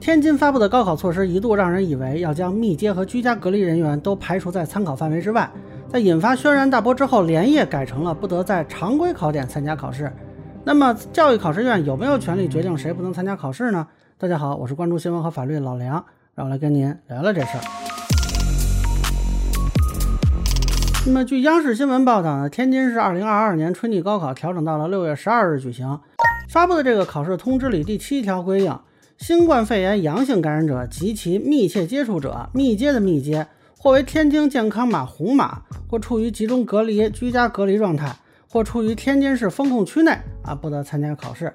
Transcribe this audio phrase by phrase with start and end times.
[0.00, 5.48] 天津发布的高考措施一度让人以为要将密接和居家隔离人员都排除在参考范围之外，
[5.90, 10.10] 在引发轩然大波之后，连夜改成了不得在常规考点参加考试。
[10.64, 13.86] 那么，教育考试院有没有权利决定谁不能参加考试呢？
[14.16, 16.02] 大家好，我是关注新闻和法律的老梁，
[16.34, 17.60] 让我来跟您聊聊这事儿。
[21.04, 26.00] 那么，据央视新闻报道呢，天津市2022年春季高考调整到了6月12日举行。
[26.48, 28.74] 发布的这个考试通知里第七条规定。
[29.20, 33.46] 新冠肺炎阳性感染者及其密切接触者（密接的密接）
[33.76, 35.60] 或为天津健康码红码，
[35.90, 38.16] 或处于集中隔离、居家隔离状态，
[38.50, 41.52] 或处于天津市封控区内啊，不得参加考试。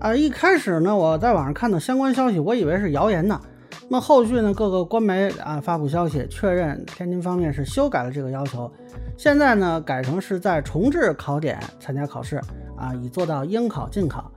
[0.00, 3.38] 啊，一开始呢，我在网上看到相关消息，我以为是谣言呢。
[3.90, 8.72] 那么后续呢，各个官媒啊发布消息，确认天津方面是修改了这个要求，
[9.18, 12.40] 现在呢改成是在重置考点参加考试
[12.74, 14.32] 啊，以做到应考尽考。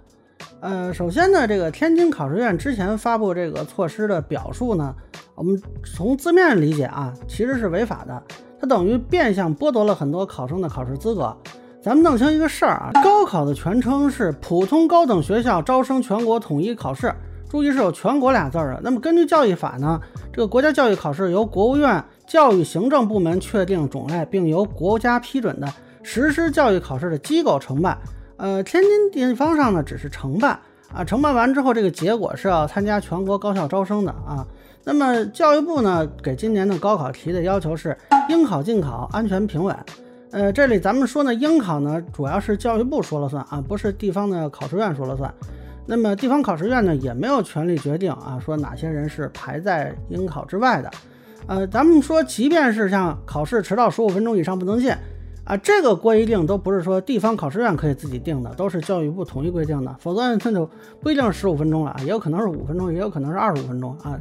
[0.61, 4.93] 呃，首先呢，这个天津考试院之前发布这个措施的表述呢，
[5.33, 8.21] 我们从字面理解啊，其实是违法的，
[8.59, 11.35] 它等于变相剥夺了很多考生的考试资格。
[11.81, 17.13] 咱们弄清一个事儿啊，高考的全称是普通高等学校招生全国统一考试，
[17.49, 18.81] 注意是有“全国”俩字儿的。
[18.83, 19.97] 那么根据教育法呢，
[20.33, 27.97] 这个国家教育考试由国务院教育行政部门确定种类，并由国家批准的实施教育考试的机构承办。
[28.39, 30.57] 呃，天津地方上呢只是承办
[30.93, 34.47] 啊，承办完之后，这个结果是要参加全国高校招生的啊。
[34.85, 37.95] 那么教育部呢给今年的高考提的要求是
[38.29, 39.75] 应考尽考，安全平稳。
[40.31, 45.31] 呃，这里咱们说呢，应考呢主要是教育部说了算啊，不是地方的考试院说了算。
[45.85, 50.89] 那么地方考试院呢也没有权利决定啊，说哪些人是排在应考之外的。
[51.45, 54.93] 呃，咱们说，即便是像考试迟到十五分钟以上不能进。
[55.49, 60.69] 啊，这个规定都不是说地方考试院可以自己定的，都是教育部统一规定的，否则那就
[61.01, 64.19] 不一定是十五分钟了啊，也有可能是五分钟，也有可能是二十五分钟啊。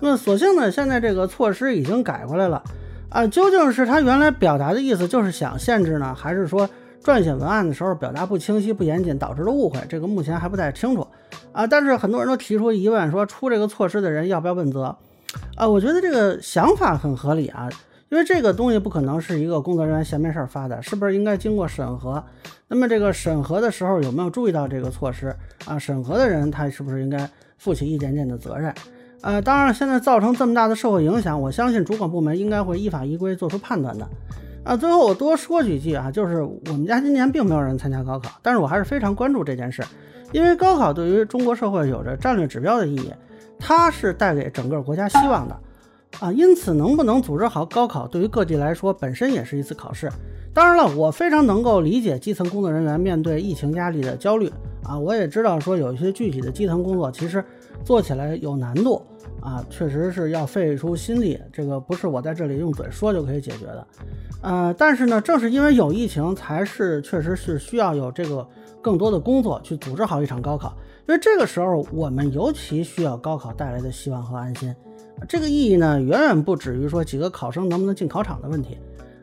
[0.00, 2.62] 那么所幸呢，现在这个措施已经改过来了
[3.08, 6.70] 啊，究竟是他原来表达的意思就是想限制呢，还是说
[7.02, 9.80] 撰写文案的时候表达不清晰、不严谨导致的误会？
[9.88, 11.04] 这个目前还不太清楚
[11.50, 11.66] 啊。
[11.66, 14.96] 但是很多人都提出疑问，说出这个措施的人要不要问责？
[15.56, 17.68] 啊，我觉得这个想法很合理啊。
[18.12, 22.22] 因为这个东西不可能是一个工作人员闲没事儿发的，是不是应该经过审核？
[22.68, 25.34] 那么这个审核的时候有没有注意到这个措施
[25.64, 25.78] 啊？
[25.78, 28.70] 审核的人他是不是应该负起一点点的责任？
[29.22, 34.06] 呃，当然，现在造成这么大的社会影响，我相信主管部门应该会依法依规做出判断的。
[34.62, 39.82] 啊，最后我多说几句啊，就是我们家今年并没有人参加高考，但是我还是非常关注这件事，
[40.32, 43.10] 因为高考对于中国社会有着战略指标的意义，
[43.58, 45.58] 它是带给整个国家希望的。
[46.20, 50.08] 啊，因此能不能组织好高考，对于各地来说本身也是一次考试。
[50.54, 54.52] 当然了，我非常能够理解基层工作人员面对疫情压力的焦虑
[54.84, 57.42] 啊，我也知道说有一些具体的基层工作其实
[57.84, 59.02] 做起来有难度
[59.40, 63.86] 啊，确实是要费出心力，这个不是我在这里用嘴说就可以解决的。
[64.42, 68.46] 呃，但是呢，正是因为有疫情，才是确实是需要有这个
[68.82, 70.76] 更多的工作去组织好一场高考，
[71.08, 74.74] 因为这个时候我们尤其需要高考带来的希望和安心。
[75.28, 78.78] 这个意义呢，远远不止于说几个考生能不能进考场的问题。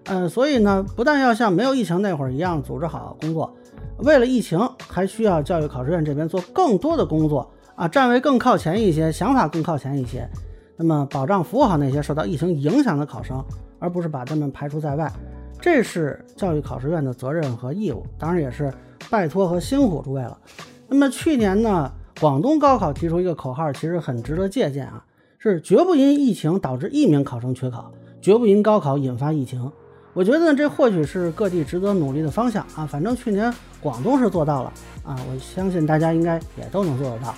[0.06, 3.54] 嗯，所以呢，不但要像没有疫情那会儿一样组织好工作，
[4.00, 10.28] 为了疫情，还需要教育考试院这边做更多的工作啊，站位更靠前一些，想法更靠前一些，
[10.78, 13.44] 那么保障服务好那些受到疫情影响的考生，
[13.78, 15.12] 而不是把他们排除在外。
[15.62, 18.74] 这是教育考试院的责任和义务，当然也是
[19.12, 20.36] 拜托和辛苦诸位了。
[20.88, 25.06] 那么去年呢，广东高考提出一个口号，其实很值得借鉴啊。
[25.42, 27.90] 是绝不因疫情导致一名考生缺考，
[28.22, 29.72] 绝不因高考引发疫情。
[30.14, 32.86] 我觉得，这或许是各地值得努力的方向啊。
[32.86, 37.34] 反正去年广东是做到了啊，我相信大家应该也都能做得到。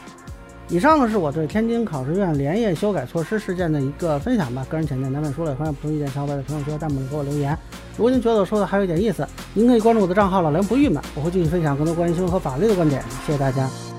[0.67, 7.55] 以上呢是我对天津考试院连夜修改措施事件的一个分享吧，个人浅见难免说了，欢迎不同意见小伙伴在评论区和弹幕里给我留言。
[7.97, 13.03] 如果您觉得我说的还有一点意思，您可以关注我的账号老梁不郁闷，我会继续分享更多关于新闻和法律的观点。
[13.27, 13.90] 谢谢大家。